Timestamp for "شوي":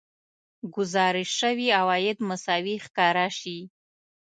1.39-1.67